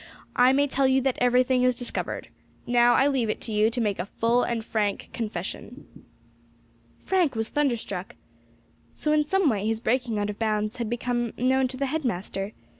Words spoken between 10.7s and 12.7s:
had become known to the headmaster.